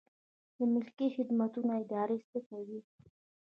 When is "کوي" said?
2.49-2.79